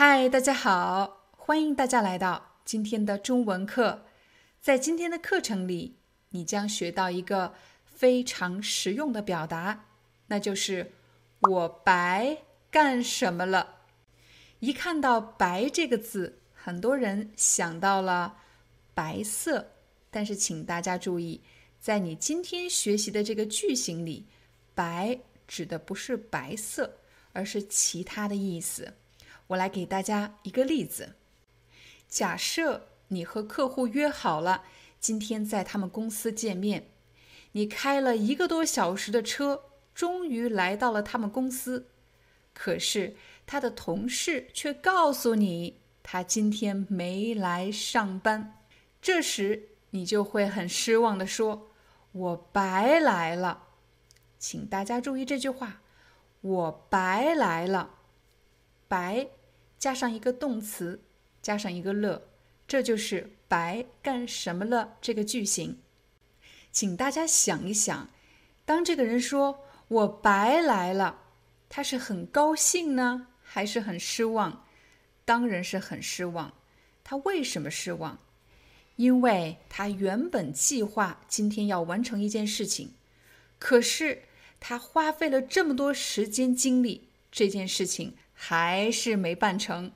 [0.00, 4.04] 嗨，大家好，欢迎大家来到今天的中文课。
[4.60, 5.96] 在今天的课程里，
[6.28, 7.52] 你将学到一个
[7.84, 9.86] 非常实用的表达，
[10.28, 10.92] 那就是
[11.50, 13.78] “我白干什么了”。
[14.60, 18.36] 一看到“白”这个字，很多人想到了
[18.94, 19.72] 白色，
[20.12, 21.40] 但是请大家注意，
[21.80, 24.26] 在你今天学习的这个句型里
[24.76, 26.98] ，“白”指的不是白色，
[27.32, 28.94] 而是其他的意思。
[29.48, 31.16] 我来给大家一个例子：
[32.08, 34.64] 假设你和客户约好了
[35.00, 36.90] 今天在他们公司见面，
[37.52, 41.88] 你开了一个多小时的车，终于来到了他们公司。
[42.52, 48.62] 可是他的同事却告诉你，他今天没来上班。
[49.00, 51.70] 这时你就会很失望地说
[52.12, 53.68] ：“我白来了。”
[54.38, 55.80] 请大家注意这句话
[56.42, 57.94] ：“我白来了。”
[58.88, 59.28] 白。
[59.78, 61.00] 加上一个动词，
[61.40, 62.22] 加上一个了，
[62.66, 65.78] 这就是“白干什么了”这个句型。
[66.72, 68.10] 请大家想一想，
[68.64, 71.22] 当这个人说“我白来了”，
[71.70, 74.64] 他是很高兴呢，还是很失望？
[75.24, 76.54] 当然是很失望。
[77.04, 78.18] 他为什么失望？
[78.96, 82.94] 因为他原本计划今天要完成一件事情，
[83.58, 84.24] 可是
[84.58, 88.16] 他花费了这么多时间精力，这件事情。
[88.40, 89.90] 还是没办成，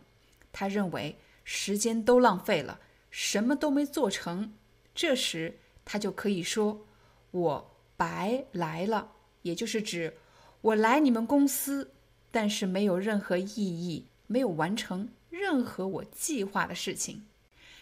[0.53, 4.53] 他认为时间都浪费了，什么都没做成。
[4.93, 6.85] 这时他就可以说
[7.31, 10.15] ：“我白来了。”也就是指
[10.61, 11.93] 我来你们公司，
[12.33, 17.25] 但是没有任何意义，没有完成任何我计划的事情。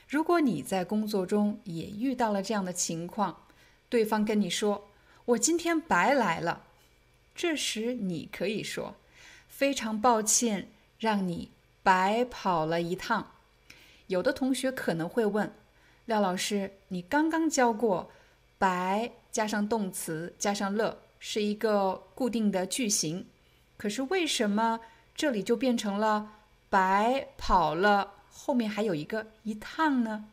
[0.07, 3.47] 如果你在工作中也遇到了这样的情况，
[3.89, 4.91] 对方跟你说
[5.25, 6.67] ：“我今天白来了。”
[7.35, 8.97] 这时你可以说。
[9.61, 11.51] 非常抱歉，让你
[11.83, 13.33] 白跑了一趟。
[14.07, 15.53] 有的同学可能会问，
[16.07, 18.11] 廖老师，你刚刚教过
[18.57, 23.27] “白”加上动词加上了是一个固定的句型，
[23.77, 24.81] 可是为什么
[25.15, 26.37] 这里就变成了
[26.71, 30.25] “白跑了”后面还有一个一趟呢？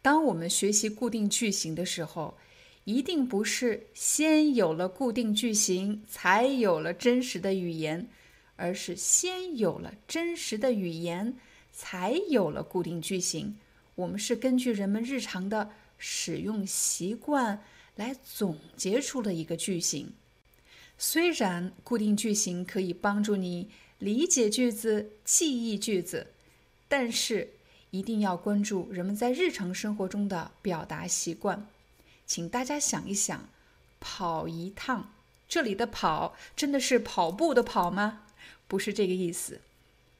[0.00, 2.38] 当我们学习固定句型的时候，
[2.84, 8.08] 一定不是先有了固定句型，才有了真实的语言，
[8.56, 11.36] 而是先有了真实的语言，
[11.72, 13.56] 才有了固定句型。
[13.94, 17.62] 我们是根据人们日常的使用习惯
[17.94, 20.12] 来总结出了一个句型。
[20.98, 23.68] 虽然固定句型可以帮助你
[23.98, 26.28] 理解句子、记忆句子，
[26.88, 27.50] 但是
[27.90, 31.68] 一定要关注人们在日常生活中的表达习惯。
[32.26, 33.48] 请大家想一想，
[34.00, 35.10] 跑一趟，
[35.48, 38.22] 这里的“跑”真的是跑步的“跑”吗？
[38.66, 39.60] 不是这个意思。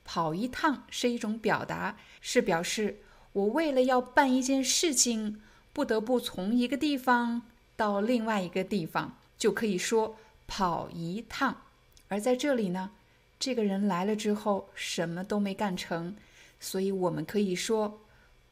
[0.04, 2.98] 跑一趟是一种表达，是表示
[3.32, 5.40] 我为了要办一件事情，
[5.72, 7.42] 不得不从一个地方
[7.76, 11.62] 到另外一个地方，就可以说跑一趟。
[12.08, 12.90] 而在这里呢，
[13.38, 16.16] 这个人来了之后什么都没干成，
[16.60, 18.00] 所以我们可以说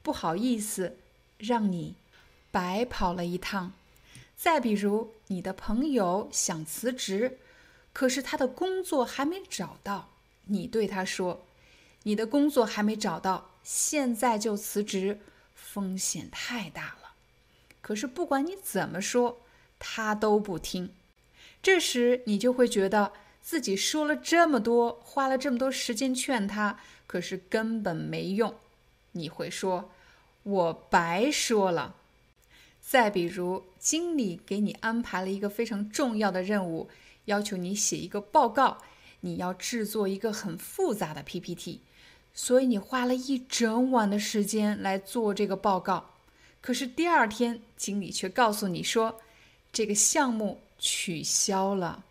[0.03, 0.97] 不好意思，
[1.37, 1.95] 让你。
[2.51, 3.73] 白跑了一趟。
[4.37, 7.39] 再比如，你的朋友想辞职，
[7.93, 10.09] 可是他的工作还没找到。
[10.47, 11.43] 你对他说
[12.05, 15.21] ：“你的工作还没找到，现在就辞职，
[15.55, 17.13] 风险太大了。”
[17.83, 19.41] 可是不管你怎么说，
[19.79, 20.93] 他都不听。
[21.63, 28.55] 这时你就会觉得自己说了这么多，花了这么多时间劝他，可是根本没用。
[29.13, 29.91] 你会说
[30.43, 31.97] ：“我白说了。”
[32.81, 36.89] 再比如，经理给你安排了一个非常重要的任务，
[37.27, 38.79] 要求你写一个报告，
[39.21, 41.81] 你要制作一个很复杂的 PPT，
[42.35, 46.11] 所以你花了一整晚的时间来做这个报告。
[46.61, 49.21] 可是第二天，经理却告诉你说，
[49.73, 52.03] 这个项目取消了，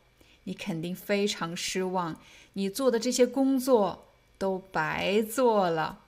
[0.46, 2.20] 你肯定非常失望，
[2.54, 4.06] 你做的这些工作
[4.38, 6.00] 都白做了。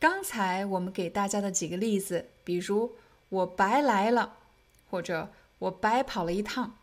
[0.00, 2.92] 刚才我们给大家的几个例子，比如
[3.32, 4.36] “我白来了”，
[4.90, 6.76] 或者“我白跑了一趟”，“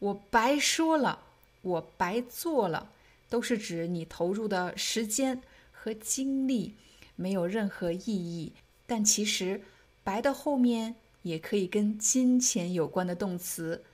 [0.00, 1.18] 我白说了
[1.60, 2.90] ”，“我白做了”，
[3.28, 6.74] 都是指你投入的时间和精力
[7.16, 8.52] 没有任何意义。
[8.86, 9.60] 但其实
[10.02, 13.84] “白”的后面也可以跟金钱有关的动词，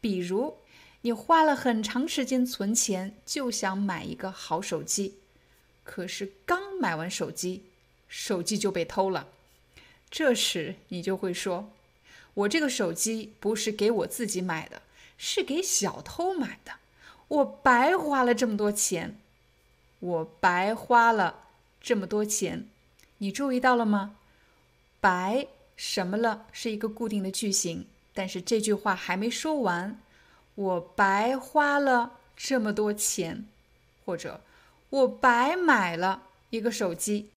[0.00, 0.56] 比如
[1.02, 5.16] 你花了很长时间存钱，就想买一个好手机，
[5.84, 7.64] 可是刚买完手机。
[8.08, 9.26] 手机就被偷了，
[10.16, 11.72] 这时你就会说
[12.34, 14.80] ：“我这个手机不是给我自己买的，
[15.18, 16.74] 是给小偷买的，
[17.26, 19.18] 我白花了这么多钱，
[19.98, 21.46] 我白花了
[21.80, 22.68] 这么多钱。”
[23.18, 24.14] 你注意到了吗？
[25.00, 30.00] 白什么了是一个固定的句型，但是这句话还没说完。
[30.54, 33.46] 我白花了这么多钱，
[34.04, 34.40] 或者
[34.90, 37.30] 我白买了一个手机。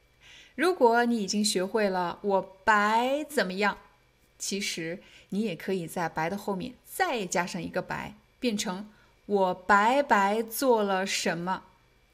[0.57, 3.77] 如果你已经学会了我白怎么样，
[4.39, 8.89] 其实你也可以在白的后面再加上一个白，变成
[9.27, 11.62] 我白白做了什么？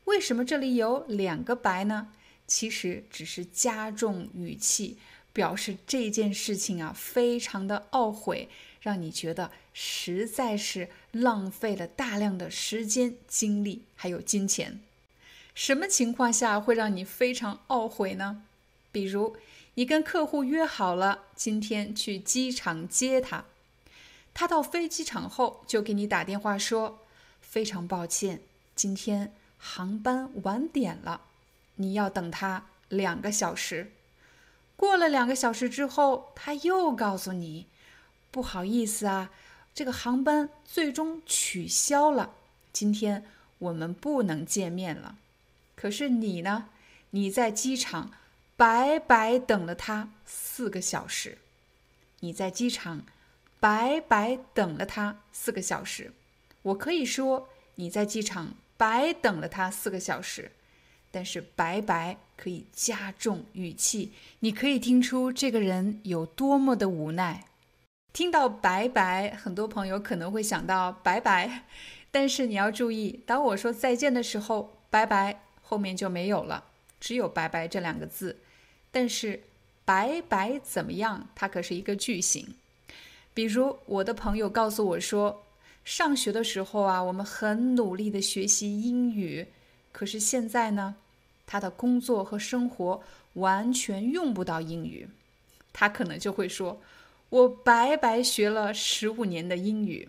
[0.03, 2.09] 为什么这里有两个白呢？
[2.45, 4.97] 其实只是加重语气，
[5.31, 8.49] 表示这件事情啊非常的懊悔，
[8.81, 14.81] 让你觉得实在是浪费了大量的时间、精力还有金钱。
[15.55, 18.43] 什么情况下会让你非常懊悔呢？
[18.91, 19.35] 比如，
[19.75, 23.45] 你跟客户约好了今天去机场接他，
[24.33, 26.99] 他到飞机场后就给你打电话说
[27.41, 28.41] ：“非常抱歉，
[28.75, 31.21] 今天航班晚点了，
[31.75, 33.91] 你要等他两个小时。”
[34.75, 37.67] 过了两个小时之后，他又告诉你
[38.31, 39.31] ：“不好意思啊，
[39.73, 42.33] 这个航班最终取消了，
[42.71, 43.23] 今天
[43.59, 45.17] 我们不能见面了。”
[45.75, 46.69] 可是你呢？
[47.11, 48.11] 你在机场
[48.57, 51.37] 白白等了他四个小时。
[52.21, 53.03] 你在机场
[53.59, 56.11] 白白等了他四个小时。
[56.61, 60.51] 我可以说你在机场白等了他四个小时，
[61.11, 67.45] 但是“白白”可以加重语气，你可以听出这个人有多么的无奈。
[68.11, 71.65] 听到“白白”，很多朋友可能会想到“拜拜”，
[72.09, 75.41] 但是你要注意，当我说再见的时候，“拜拜”。
[75.63, 76.63] 后面就没有了，
[76.99, 78.37] 只有“拜拜”这两个字。
[78.91, 79.41] 但是
[79.83, 81.27] “拜拜”怎么样？
[81.33, 82.47] 它可是一个句型。
[83.33, 85.43] 比如我的朋友告诉我说，
[85.83, 89.47] 上学的时候啊，我们很努力的学习英语，
[89.91, 90.95] 可是现在呢，
[91.47, 93.01] 他的工作和生活
[93.33, 95.07] 完全用不到英语。
[95.73, 96.79] 他可能就会说
[97.29, 100.07] ：“我白白学了十五年的英语，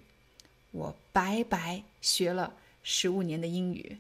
[0.73, 2.53] 我白白学了
[2.83, 3.97] 十五年的英语。”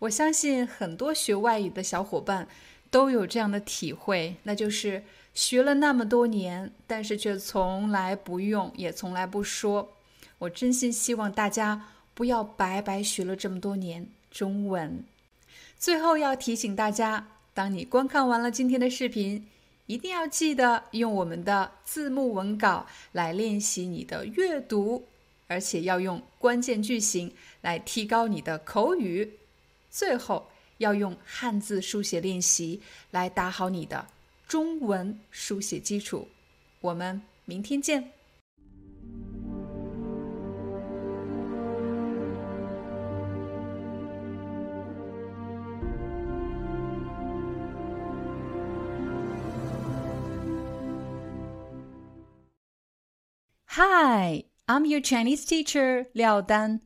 [0.00, 2.48] 我相信很多学外语的小伙伴
[2.90, 5.02] 都有这样的体会，那就是
[5.34, 9.94] 学了那么多年，但是却从来不用，也从来不说。
[10.38, 15.04] 我真心希望大家不要白白学了这么多年中文。
[15.78, 19.46] 最后要提醒大家，当你观看完了今天的视频，
[19.86, 25.06] 一定要记得用我们的字幕文稿来练习你的阅读，
[25.46, 27.32] 而且要用关键句型
[27.62, 29.32] 来提高你的口语。
[29.92, 30.48] 最后
[30.78, 32.80] 要用汉字书写练习
[33.10, 34.04] 来打好你的
[34.48, 36.26] 中文书写基础。
[36.80, 38.10] 我们明天见。
[53.74, 56.80] Hi, I'm your Chinese teacher, Liao Dan.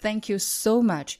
[0.00, 1.19] Thank you so much